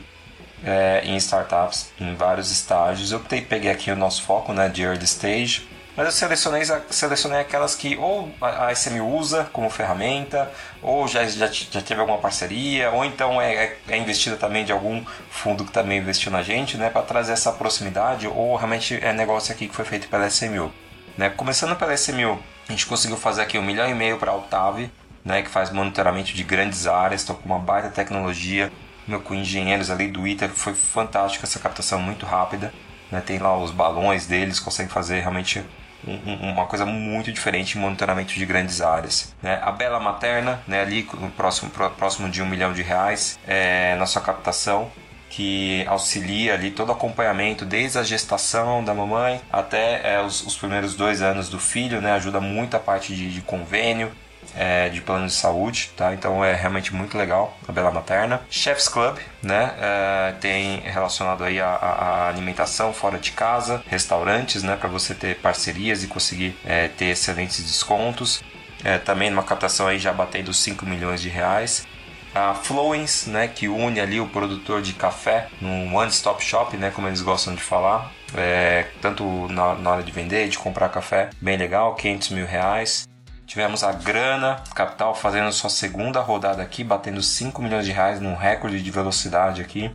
[0.65, 3.13] é, em startups em vários estágios.
[3.13, 7.75] Eu peguei aqui o nosso foco né, de early stage, mas eu selecionei, selecionei aquelas
[7.75, 10.51] que ou a SM usa como ferramenta,
[10.81, 14.73] ou já, já, já teve alguma parceria, ou então é, é, é investida também de
[14.73, 19.13] algum fundo que também investiu na gente, né, para trazer essa proximidade, ou realmente é
[19.13, 20.73] negócio aqui que foi feito pela SMU.
[21.17, 21.29] Né?
[21.29, 24.91] Começando pela SMU, a gente conseguiu fazer aqui um milhão e meio para a Altave,
[25.23, 28.73] né, que faz monitoramento de grandes áreas, estão com uma baita tecnologia,
[29.07, 32.73] meu, com engenheiros ali do ITER, foi fantástico essa captação muito rápida.
[33.11, 33.21] Né?
[33.21, 35.63] Tem lá os balões deles, conseguem fazer realmente
[36.05, 39.35] uma coisa muito diferente em monitoramento de grandes áreas.
[39.43, 39.61] Né?
[39.63, 44.91] A Bela Materna, né, ali próximo, próximo de um milhão de reais, é nossa captação
[45.33, 50.55] que auxilia ali todo o acompanhamento, desde a gestação da mamãe até é, os, os,
[50.57, 52.13] primeiros dois anos do filho, né?
[52.13, 54.13] Ajuda muito a parte de, de convênio,
[54.55, 56.13] é, de plano de saúde, tá?
[56.15, 58.43] Então é realmente muito legal a Bela Materna.
[58.51, 59.75] Chef's Club, né?
[59.79, 64.77] É, tem relacionado aí a, a, alimentação fora de casa, restaurantes, né?
[64.77, 68.43] Para você ter parcerias e conseguir é, ter excelentes descontos.
[68.85, 71.87] É, também numa captação aí já batendo 5 milhões de reais.
[72.35, 77.07] A Flowens, né, que une ali o produtor de café num one-stop shop, né, como
[77.07, 81.59] eles gostam de falar, é, tanto na, na, hora de vender, de comprar café, bem
[81.59, 83.07] legal, 500 mil reais.
[83.53, 88.35] Tivemos a Grana Capital fazendo sua segunda rodada aqui, batendo 5 milhões de reais num
[88.35, 89.95] recorde de velocidade aqui.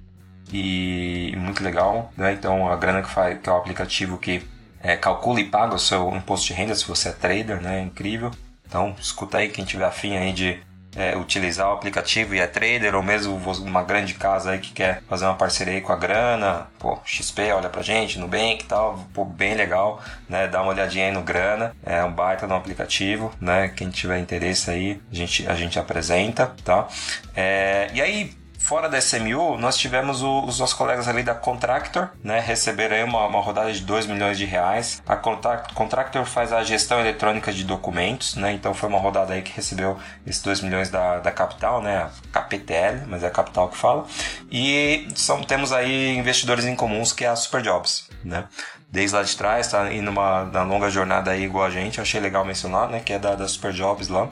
[0.54, 2.34] E muito legal, né?
[2.34, 4.48] Então a Grana que, faz, que é o aplicativo que
[4.80, 7.80] é, calcula e paga o seu imposto de renda se você é trader, né?
[7.80, 8.30] É incrível.
[8.64, 10.60] Então escuta aí quem tiver afim aí de
[10.96, 15.02] é, utilizar o aplicativo e é trader, ou mesmo uma grande casa aí que quer
[15.08, 19.06] fazer uma parceria aí com a grana, pô, XP olha pra gente, Nubank e tal,
[19.14, 20.48] pô, bem legal, né?
[20.48, 23.70] Dá uma olhadinha aí no grana, é um baita no aplicativo, né?
[23.70, 26.88] Quem tiver interesse aí, a gente, a gente apresenta, tá?
[27.36, 32.10] É, e aí, Fora da SMU, nós tivemos o, os nossos colegas ali da Contractor,
[32.24, 32.40] né?
[32.40, 35.02] Receberam aí uma, uma rodada de 2 milhões de reais.
[35.08, 38.52] A Contractor faz a gestão eletrônica de documentos, né?
[38.52, 42.10] Então foi uma rodada aí que recebeu esses 2 milhões da, da Capital, né?
[42.34, 44.06] KPTL, mas é a Capital que fala.
[44.52, 48.46] E são, temos aí investidores em comuns que é a Superjobs, né?
[48.90, 52.02] Desde lá de trás, tá indo numa longa jornada aí igual a gente.
[52.02, 53.00] Achei legal mencionar, né?
[53.00, 54.30] Que é da, da Superjobs lá.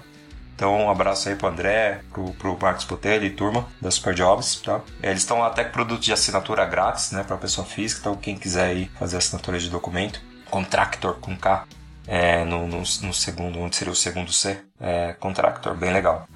[0.56, 4.56] Então, um abraço aí pro André, pro, pro Marcos Potelli e turma da Super Jobs,
[4.62, 4.80] tá?
[5.04, 8.38] É, eles estão até com produto de assinatura grátis, né, pra pessoa física, então quem
[8.38, 11.65] quiser aí fazer assinatura de documento, Contractor com K,
[12.08, 16.28] é, no, no, no, segundo, onde seria o segundo C, é, Contractor, bem legal.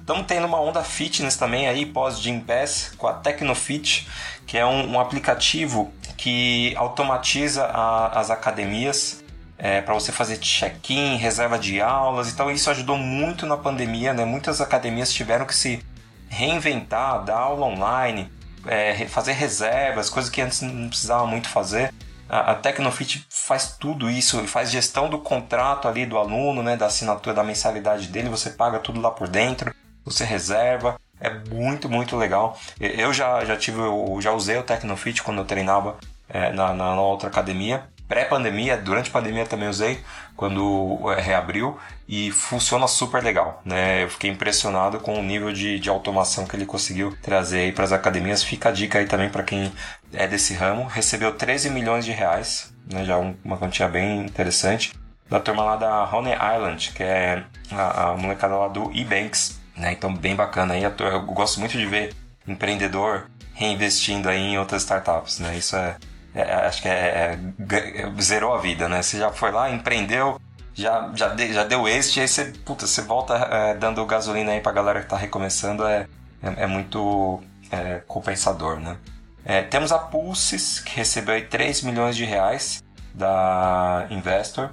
[0.00, 4.08] Estamos ah, tendo uma onda fitness também aí, pós Gym Pass, com a Tecnofit,
[4.46, 9.23] que é um, um aplicativo que automatiza a, as academias
[9.64, 12.30] é, para você fazer check-in, reserva de aulas.
[12.30, 14.22] Então isso ajudou muito na pandemia, né?
[14.22, 15.82] Muitas academias tiveram que se
[16.28, 18.30] reinventar, dar aula online,
[18.66, 21.94] é, fazer reservas, coisas que antes não precisava muito fazer.
[22.28, 26.84] A, a Tecnofit faz tudo isso, faz gestão do contrato ali do aluno, né, da
[26.84, 29.74] assinatura, da mensalidade dele, você paga tudo lá por dentro,
[30.04, 31.00] você reserva.
[31.18, 32.58] É muito, muito legal.
[32.78, 35.96] Eu já, já tive, eu já usei o Tecnofit quando eu treinava
[36.28, 40.02] é, na, na outra academia pré-pandemia, durante a pandemia também usei,
[40.36, 44.04] quando é, reabriu, e funciona super legal, né?
[44.04, 47.84] Eu fiquei impressionado com o nível de, de automação que ele conseguiu trazer aí para
[47.84, 48.42] as academias.
[48.42, 49.72] Fica a dica aí também para quem
[50.12, 50.84] é desse ramo.
[50.84, 53.04] Recebeu 13 milhões de reais, né?
[53.04, 54.92] Já uma quantia bem interessante.
[55.30, 59.92] Da turma lá da Honey Island, que é a, a molecada lá do eBanks, né?
[59.92, 60.82] Então, bem bacana aí.
[60.82, 62.14] Eu gosto muito de ver
[62.46, 65.56] empreendedor reinvestindo aí em outras startups, né?
[65.56, 65.96] Isso é,
[66.34, 67.38] é, é, acho que é,
[67.70, 69.00] é, zerou a vida, né?
[69.00, 70.40] Você já foi lá, empreendeu,
[70.74, 74.50] já, já, de, já deu êxito, e aí você, puta, você volta é, dando gasolina
[74.50, 76.08] aí pra galera que tá recomeçando, é,
[76.42, 77.40] é, é muito
[78.06, 78.96] compensador, né?
[79.68, 84.70] temos a Pulses, que recebeu aí 3 milhões de reais da Investor,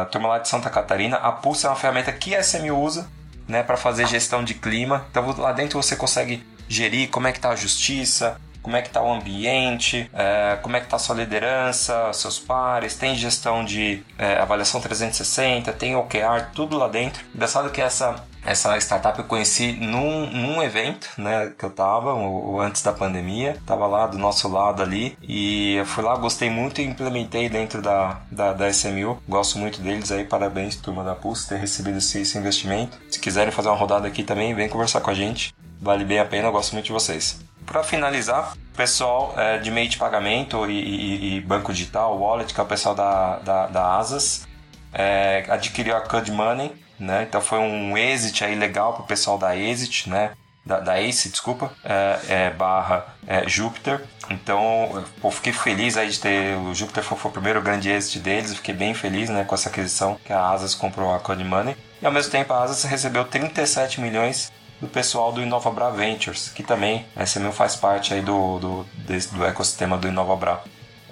[0.00, 1.16] a turma lá de Santa Catarina.
[1.16, 3.08] A Pulse é uma ferramenta que a SMU usa,
[3.48, 5.04] né, para fazer gestão de clima.
[5.10, 8.88] Então lá dentro você consegue gerir como é que tá a justiça, como é que
[8.88, 14.02] está o ambiente, é, como é que está sua liderança, seus pares, tem gestão de
[14.18, 17.24] é, avaliação 360, tem OKR, tudo lá dentro.
[17.34, 22.60] Engraçado que essa essa startup eu conheci num, num evento, né, que eu tava, o,
[22.60, 26.80] antes da pandemia, tava lá do nosso lado ali, e eu fui lá, gostei muito
[26.80, 31.48] e implementei dentro da, da, da SMU, gosto muito deles aí, parabéns turma da Pulse
[31.48, 32.98] ter recebido esse, esse investimento.
[33.08, 36.24] Se quiserem fazer uma rodada aqui também, vem conversar com a gente, vale bem a
[36.24, 37.51] pena, eu gosto muito de vocês.
[37.66, 42.60] Para finalizar, pessoal é, de meio de pagamento e, e, e, banco digital, wallet, que
[42.60, 44.46] é o pessoal da, da, da Asas,
[44.92, 47.24] é, adquiriu a Cud Money, né?
[47.28, 50.32] Então foi um exit aí legal para o pessoal da Exit, né?
[50.64, 54.00] Da, da Ace, desculpa, é, é, barra é, Júpiter.
[54.30, 56.56] Então, pô, fiquei feliz aí de ter.
[56.56, 58.54] O Júpiter foi, foi, o primeiro grande exit deles.
[58.54, 61.76] Fiquei bem feliz né, com essa aquisição que a Asas comprou a Code Money.
[62.00, 66.64] E ao mesmo tempo a Asas recebeu 37 milhões do pessoal do InovaBra Ventures, que
[66.64, 70.60] também SMU faz parte aí do, do, desse, do ecossistema do InovaBra.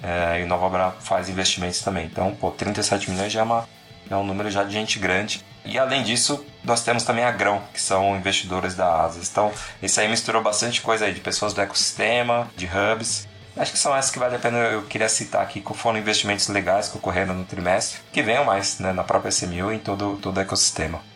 [0.03, 2.05] É, InovaBra faz investimentos também.
[2.05, 3.69] Então, pô, 37 milhões já é, uma,
[4.09, 5.41] é um número já de gente grande.
[5.63, 9.29] E além disso, nós temos também a Grão, que são investidores da Asas.
[9.31, 13.25] Então, isso aí misturou bastante coisa aí de pessoas do ecossistema, de hubs.
[13.55, 16.45] Acho que são essas que vale a pena eu queria citar aqui, que foram investimentos
[16.49, 20.17] legais que ocorreram no trimestre, que venham mais né, na própria SMU e em todo,
[20.21, 21.10] todo o ecossistema.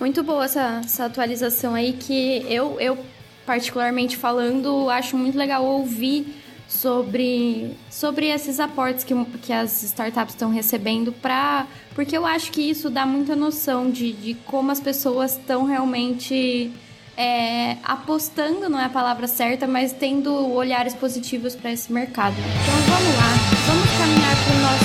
[0.00, 2.98] Muito boa essa, essa atualização aí que eu, eu,
[3.44, 10.50] particularmente falando, acho muito legal ouvir sobre, sobre esses aportes que, que as startups estão
[10.50, 15.32] recebendo para porque eu acho que isso dá muita noção de, de como as pessoas
[15.32, 16.70] estão realmente
[17.16, 22.36] é, apostando, não é a palavra certa, mas tendo olhares positivos para esse mercado.
[22.38, 23.34] Então vamos lá,
[23.66, 24.84] vamos caminhar para o nosso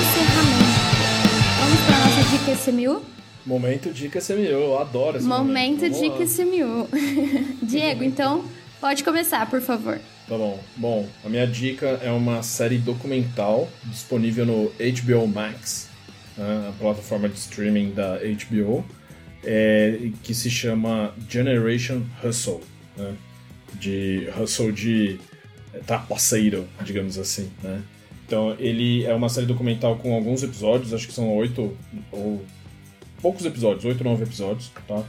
[0.00, 0.78] encerramento.
[1.60, 3.18] Vamos para a nossa dica SMU?
[3.48, 5.80] Momento Dica CMU, eu adoro esse momento.
[5.80, 6.86] Momento Dica CMU.
[7.66, 8.44] Diego, então,
[8.78, 9.98] pode começar, por favor.
[10.28, 10.62] Tá bom.
[10.76, 15.88] Bom, a minha dica é uma série documental disponível no HBO Max,
[16.36, 18.84] né, a plataforma de streaming da HBO,
[19.42, 22.60] é, que se chama Generation Hustle,
[22.98, 23.14] né?
[23.80, 25.18] de hustle de
[25.86, 27.82] trapaceiro, digamos assim, né?
[28.26, 31.74] Então, ele é uma série documental com alguns episódios, acho que são oito
[32.12, 32.44] ou
[33.20, 35.02] poucos episódios, 8 ou 9 episódios, tá?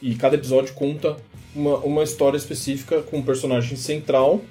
[0.00, 1.16] E cada episódio conta
[1.54, 4.42] uma, uma história específica com um personagem central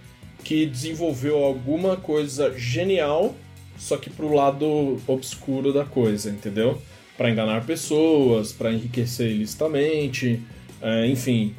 [0.43, 3.35] que desenvolveu alguma coisa genial,
[3.77, 6.81] só que pro lado obscuro da coisa, entendeu?
[7.17, 10.41] Para enganar pessoas, para enriquecer ilicitamente,
[10.81, 11.55] é, enfim,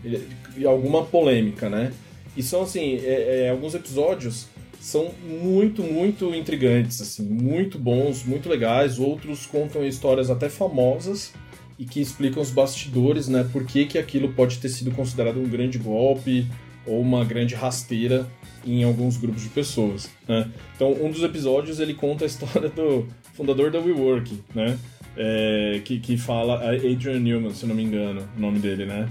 [0.66, 1.92] alguma polêmica, né?
[2.36, 4.46] E são assim, é, é, alguns episódios
[4.86, 9.00] são muito, muito intrigantes, assim, muito bons, muito legais.
[9.00, 11.32] Outros contam histórias até famosas
[11.76, 13.44] e que explicam os bastidores, né?
[13.52, 16.46] Por que, que aquilo pode ter sido considerado um grande golpe
[16.86, 18.28] ou uma grande rasteira
[18.64, 20.48] em alguns grupos de pessoas, né?
[20.76, 24.78] Então, um dos episódios ele conta a história do fundador da WeWork, né?
[25.16, 29.08] É, que, que fala Adrian Newman, se não me engano, o nome dele, né?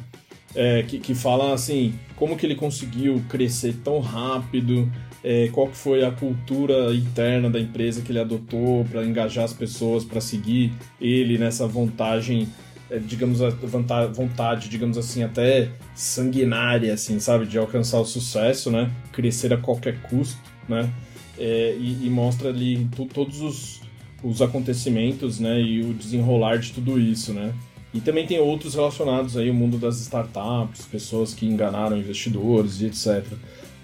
[0.56, 4.90] É, que, que fala assim, como que ele conseguiu crescer tão rápido,
[5.28, 9.54] é, qual que foi a cultura interna da empresa que ele adotou para engajar as
[9.54, 12.48] pessoas para seguir ele nessa vantagem,
[12.92, 18.92] é, digamos, a vontade, digamos assim, até sanguinária, assim, sabe, de alcançar o sucesso, né?
[19.12, 20.40] Crescer a qualquer custo,
[20.70, 20.88] né?
[21.40, 23.82] É, e, e, mostra ali todos os,
[24.24, 25.60] os acontecimentos, né?
[25.60, 27.52] E o desenrolar de tudo isso, né?
[27.96, 32.88] E também tem outros relacionados aí, o mundo das startups, pessoas que enganaram investidores e
[32.88, 33.26] etc.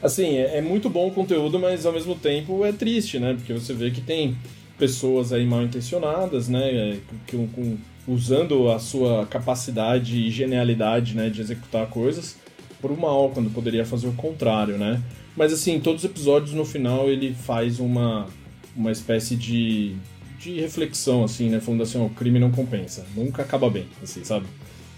[0.03, 3.33] Assim, é, é, muito bom o conteúdo, mas ao mesmo tempo é triste, né?
[3.33, 4.35] Porque você vê que tem
[4.77, 6.71] pessoas aí mal intencionadas, né?
[6.71, 12.35] É, que, com, usando a sua capacidade e genialidade, né, de executar coisas
[12.81, 15.01] por mal, quando poderia fazer o contrário, né?
[15.37, 18.27] Mas assim, todos os episódios no final ele faz uma,
[18.75, 19.95] uma espécie de,
[20.41, 21.59] de reflexão, assim, né?
[21.59, 24.47] Falando assim, o crime não compensa, nunca acaba bem, assim, sabe?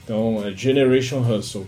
[0.03, 1.67] Então, é Generation Hustle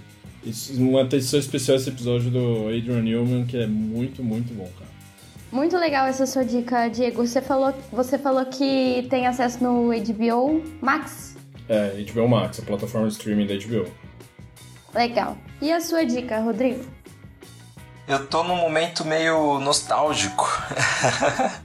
[0.78, 4.92] uma atenção especial esse episódio do Adrian Newman, que é muito, muito bom, cara.
[5.52, 7.26] Muito legal essa sua dica, Diego.
[7.26, 11.36] Você falou, você falou que tem acesso no HBO Max?
[11.68, 13.90] É, HBO Max, a plataforma de streaming da HBO.
[14.94, 15.38] Legal.
[15.62, 16.84] E a sua dica, Rodrigo?
[18.08, 20.46] Eu tô num momento meio nostálgico.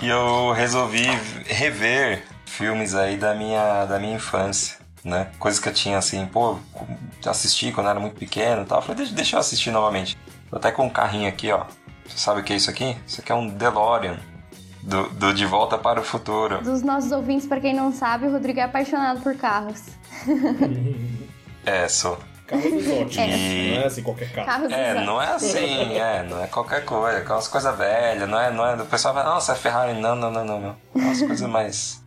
[0.00, 1.06] e eu resolvi
[1.46, 5.28] rever filmes aí da minha, da minha infância né?
[5.38, 6.58] Coisas que eu tinha assim, pô,
[7.24, 8.82] assisti quando era muito pequeno e tal.
[8.82, 10.18] Falei, deixa, deixa eu assistir novamente.
[10.50, 11.64] Tô até com um carrinho aqui, ó.
[12.04, 12.96] Você sabe o que é isso aqui?
[13.06, 14.18] Isso aqui é um DeLorean.
[14.82, 16.62] Do, do De Volta para o Futuro.
[16.62, 19.82] Dos nossos ouvintes, para quem não sabe, o Rodrigo é apaixonado por carros.
[21.66, 22.18] é, sou.
[22.46, 23.26] Carros exóticos, é.
[23.26, 24.46] não é assim qualquer carro.
[24.46, 25.06] Carros é, exóticos.
[25.06, 28.74] não é assim, é, não é qualquer coisa, aquelas coisas velhas, não é, não é,
[28.74, 30.76] o pessoal vai, nossa, é Ferrari, não, não, não, não, não.
[30.94, 32.04] Umas coisas mais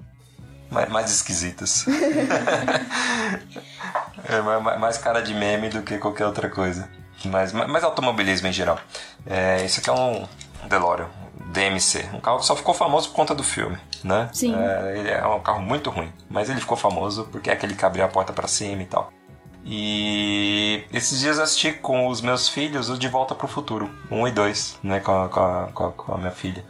[0.70, 1.86] mais, mais esquisitas.
[4.28, 6.90] é mais cara de meme do que qualquer outra coisa.
[7.26, 8.80] Mas, mas automobilismo em geral.
[9.26, 10.26] É, esse aqui é um
[10.70, 11.10] DeLorean,
[11.52, 12.06] DMC.
[12.14, 14.30] Um carro que só ficou famoso por conta do filme, né?
[14.32, 14.56] Sim.
[14.56, 17.84] É, ele é um carro muito ruim, mas ele ficou famoso porque é aquele que
[17.84, 19.12] abriu a porta para cima e tal.
[19.66, 24.28] E esses dias assisti com os meus filhos o De Volta para o Futuro, 1
[24.28, 26.64] e 2, né, com a, com a, com a minha filha.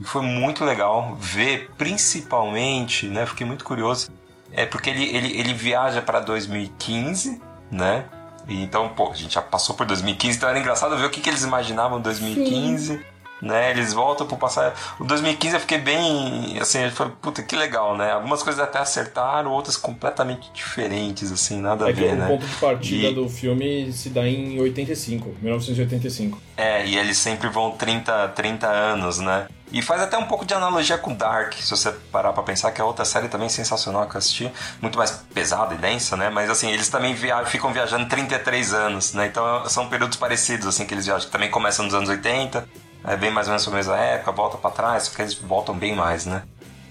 [0.00, 3.24] E foi muito legal ver, principalmente, né?
[3.24, 4.10] Fiquei muito curioso.
[4.52, 8.04] É porque ele, ele, ele viaja para 2015, né?
[8.46, 11.20] E então, pô, a gente já passou por 2015, então era engraçado ver o que,
[11.20, 12.98] que eles imaginavam em 2015.
[12.98, 13.70] Sim né?
[13.70, 14.74] Eles voltam pro passado.
[14.98, 18.12] O 2015 eu fiquei bem, assim, eu falei, puta, que legal, né?
[18.12, 22.26] Algumas coisas até acertaram, outras completamente diferentes, assim, nada é a ver, o né?
[22.26, 23.14] O ponto de partida e...
[23.14, 26.40] do filme se dá em 85, 1985.
[26.56, 29.46] É, e eles sempre vão 30, 30 anos, né?
[29.72, 32.80] E faz até um pouco de analogia com Dark, se você parar pra pensar, que
[32.80, 34.50] é outra série também sensacional que eu assisti.
[34.80, 36.30] Muito mais pesada e densa, né?
[36.30, 39.26] Mas assim, eles também via ficam viajando 33 anos, né?
[39.26, 41.26] Então são períodos parecidos, assim, que eles viajam.
[41.26, 42.66] Que também começam nos anos 80,
[43.06, 45.94] é bem mais ou menos a mesma época, volta para trás, porque eles voltam bem
[45.94, 46.42] mais, né?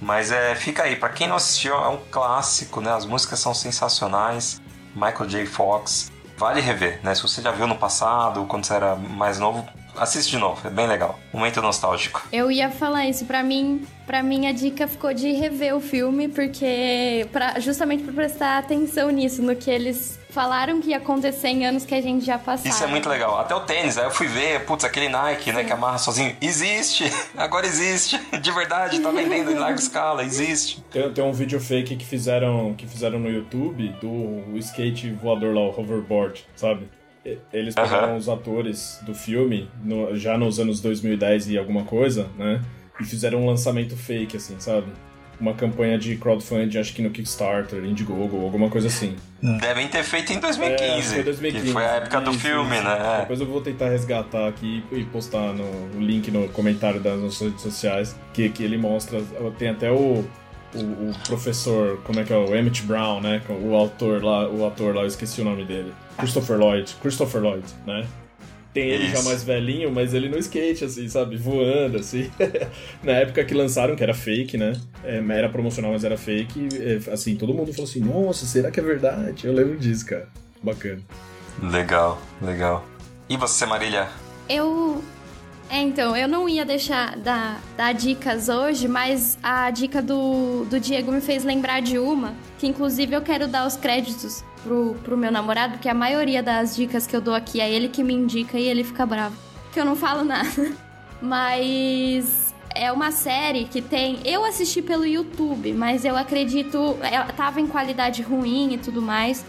[0.02, 2.92] Mas é, fica aí, para quem não assistiu, é um clássico, né?
[2.94, 4.62] As músicas são sensacionais.
[4.94, 5.46] Michael J.
[5.46, 7.14] Fox, vale rever, né?
[7.14, 10.70] Se você já viu no passado, quando você era mais novo, assiste de novo, é
[10.70, 11.20] bem legal.
[11.34, 12.26] Momento nostálgico.
[12.32, 16.28] Eu ia falar isso, para mim, para mim a dica ficou de rever o filme,
[16.28, 21.66] porque pra, justamente para prestar atenção nisso, no que eles falaram que ia acontecer em
[21.66, 22.70] anos que a gente já passou.
[22.70, 23.40] Isso é muito legal.
[23.40, 26.36] Até o tênis, aí eu fui ver, putz, aquele Nike, né, que amarra sozinho.
[26.42, 27.06] Existe!
[27.36, 28.20] Agora existe!
[28.42, 30.84] De verdade, tá vendendo em larga escala, existe.
[30.92, 35.62] Tem, tem um vídeo fake que fizeram, que fizeram no YouTube do skate voador lá,
[35.62, 36.90] o hoverboard, sabe?
[37.52, 38.18] Eles pegaram uhum.
[38.18, 42.62] os atores do filme, no, já nos anos 2010 e alguma coisa, né?
[43.00, 44.88] E fizeram um lançamento fake, assim, sabe?
[45.40, 49.16] uma campanha de crowdfunding, acho que no Kickstarter, Indiegogo, alguma coisa assim.
[49.60, 52.84] Devem ter feito em 2015, é, foi 2015 que foi a época do filme, isso.
[52.84, 53.18] né?
[53.22, 55.64] Depois eu vou tentar resgatar aqui e postar no,
[55.98, 59.22] o link no comentário das nossas redes sociais, que, que ele mostra,
[59.58, 60.26] tem até o,
[60.74, 63.42] o, o, professor, como é que é, o Emmett Brown, né?
[63.50, 65.94] O autor lá, o ator lá, eu esqueci o nome dele.
[66.18, 68.06] Christopher Lloyd, Christopher Lloyd, né?
[68.76, 71.38] Tem ele já mais velhinho, mas ele no skate, assim, sabe?
[71.38, 72.30] Voando, assim.
[73.02, 74.74] Na época que lançaram, que era fake, né?
[75.02, 76.68] É, era promocional, mas era fake.
[76.74, 79.48] É, assim, todo mundo falou assim, nossa, será que é verdade?
[79.48, 80.28] Eu lembro disso, cara.
[80.62, 81.00] Bacana.
[81.64, 82.86] Legal, legal.
[83.30, 84.10] E você, Marília?
[84.50, 85.02] Eu
[85.70, 90.80] é, então, eu não ia deixar dar, dar dicas hoje, mas a dica do, do
[90.80, 95.18] Diego me fez lembrar de uma, que inclusive eu quero dar os créditos pro, pro
[95.18, 98.14] meu namorado, porque a maioria das dicas que eu dou aqui é ele que me
[98.14, 99.36] indica e ele fica bravo,
[99.74, 100.72] que eu não falo nada.
[101.22, 104.20] Mas é uma série que tem.
[104.26, 106.98] Eu assisti pelo YouTube, mas eu acredito.
[107.02, 109.46] Ela tava em qualidade ruim e tudo mais.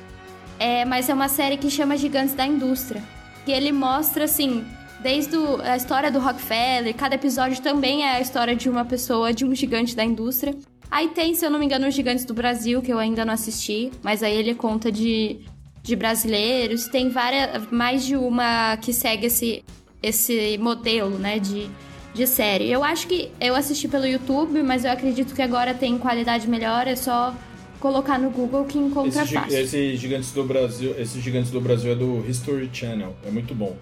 [0.60, 3.02] É, mas é uma série que chama Gigantes da Indústria.
[3.46, 4.64] E ele mostra, assim,
[5.00, 9.44] desde a história do Rockefeller, cada episódio também é a história de uma pessoa, de
[9.44, 10.54] um gigante da indústria.
[10.90, 13.34] Aí tem, se eu não me engano, os Gigantes do Brasil, que eu ainda não
[13.34, 15.40] assisti, mas aí ele conta de,
[15.82, 16.86] de brasileiros.
[16.86, 19.64] Tem várias, mais de uma que segue esse,
[20.02, 21.68] esse modelo, né, de,
[22.14, 22.70] de série.
[22.70, 26.86] Eu acho que eu assisti pelo YouTube, mas eu acredito que agora tem qualidade melhor,
[26.86, 27.34] é só
[27.80, 29.58] colocar no Google que encontra esse, fácil.
[29.58, 33.76] Esse Gigantes do Brasil, esse Gigantes do Brasil é do History Channel, é muito bom.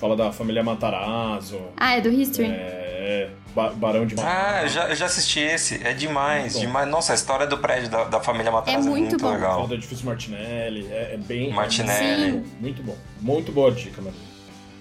[0.00, 1.60] Fala da família Matarazzo.
[1.76, 2.48] Ah, é do History?
[2.48, 3.28] É.
[3.54, 5.86] Ba Barão de Ah, eu já, eu já assisti esse.
[5.86, 6.88] É demais, demais.
[6.88, 9.30] Nossa, a história do prédio da, da família Matarazzo é muito, é muito bom.
[9.30, 9.54] legal.
[9.56, 10.86] Fala do edifício Martinelli.
[10.90, 11.52] É, é bem.
[11.52, 12.32] Martinelli.
[12.32, 12.44] Sim.
[12.58, 12.96] Muito bom.
[13.20, 14.16] Muito boa dica, mano.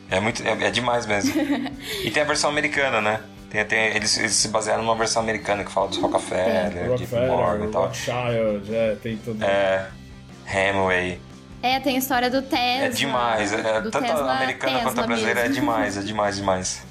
[0.09, 1.33] É, muito, é, é demais mesmo.
[2.03, 3.21] e tem a versão americana, né?
[3.49, 6.87] Tem, tem, eles, eles, se basearam numa versão americana que fala dos Rockefeller, é.
[6.87, 7.81] Rockefeller, Morgan e tal.
[7.87, 9.43] Rothschild, é, tem tudo.
[9.43, 9.89] É,
[10.47, 11.19] Hemingway.
[11.61, 12.85] É, tem a história do Tesla.
[12.85, 13.53] É demais.
[13.53, 15.55] É, tanto Tesla, a americana Tesla quanto a brasileira mesmo.
[15.55, 16.81] é demais, é demais, demais.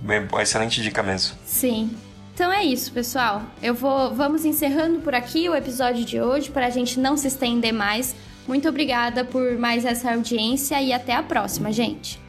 [0.00, 1.36] Bem, excelente dica mesmo.
[1.44, 1.96] Sim.
[2.34, 3.42] Então é isso, pessoal.
[3.62, 7.28] Eu vou vamos encerrando por aqui o episódio de hoje para a gente não se
[7.28, 8.14] estender mais.
[8.46, 12.20] Muito obrigada por mais essa audiência e até a próxima, gente.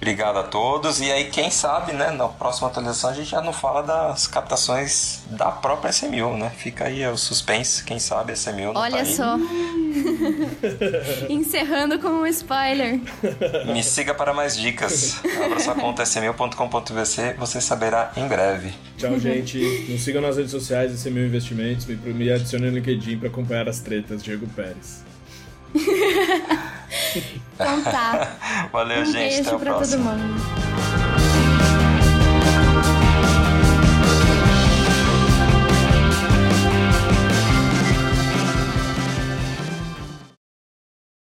[0.00, 1.00] Obrigado a todos.
[1.00, 5.20] E aí, quem sabe, né, na próxima atualização a gente já não fala das captações
[5.30, 6.50] da própria SMU, né?
[6.56, 9.36] Fica aí o suspense, quem sabe a SMU não Olha tá só.
[11.28, 13.00] Encerrando com um spoiler.
[13.66, 15.20] Me siga para mais dicas.
[15.44, 18.72] Abra sua conta smu.com.vc, você saberá em breve.
[18.96, 19.58] Tchau, gente.
[19.88, 24.22] Nos sigam nas redes sociais SMU Investimentos, me adicione no LinkedIn para acompanhar as tretas
[24.22, 25.02] Diego Pérez.
[27.60, 28.32] então tá.
[28.72, 29.14] Valeu, um gente.
[29.14, 30.67] Beijo Até pra todo mundo.